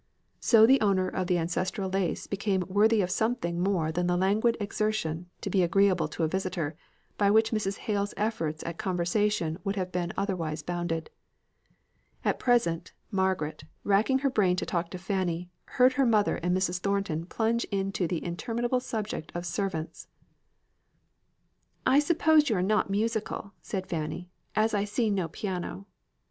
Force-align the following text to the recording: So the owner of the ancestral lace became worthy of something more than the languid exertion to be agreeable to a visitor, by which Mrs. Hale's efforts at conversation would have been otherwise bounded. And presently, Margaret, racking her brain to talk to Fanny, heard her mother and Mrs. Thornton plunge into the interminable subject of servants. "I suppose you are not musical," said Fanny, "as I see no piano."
So 0.39 0.65
the 0.65 0.81
owner 0.81 1.07
of 1.07 1.27
the 1.27 1.37
ancestral 1.37 1.87
lace 1.87 2.25
became 2.25 2.65
worthy 2.67 3.03
of 3.03 3.11
something 3.11 3.59
more 3.61 3.91
than 3.91 4.07
the 4.07 4.17
languid 4.17 4.57
exertion 4.59 5.29
to 5.41 5.49
be 5.51 5.61
agreeable 5.61 6.07
to 6.07 6.23
a 6.23 6.27
visitor, 6.27 6.75
by 7.19 7.29
which 7.29 7.51
Mrs. 7.51 7.77
Hale's 7.77 8.15
efforts 8.17 8.63
at 8.63 8.79
conversation 8.79 9.59
would 9.63 9.75
have 9.75 9.91
been 9.91 10.11
otherwise 10.17 10.63
bounded. 10.63 11.11
And 12.25 12.39
presently, 12.39 12.93
Margaret, 13.11 13.63
racking 13.83 14.17
her 14.25 14.31
brain 14.31 14.55
to 14.55 14.65
talk 14.65 14.89
to 14.89 14.97
Fanny, 14.97 15.51
heard 15.65 15.93
her 15.93 16.05
mother 16.07 16.37
and 16.37 16.57
Mrs. 16.57 16.79
Thornton 16.79 17.27
plunge 17.27 17.65
into 17.65 18.07
the 18.07 18.23
interminable 18.25 18.79
subject 18.79 19.31
of 19.35 19.45
servants. 19.45 20.07
"I 21.85 21.99
suppose 21.99 22.49
you 22.49 22.55
are 22.57 22.63
not 22.63 22.89
musical," 22.89 23.53
said 23.61 23.85
Fanny, 23.85 24.31
"as 24.55 24.73
I 24.73 24.83
see 24.83 25.11
no 25.11 25.27
piano." 25.27 25.85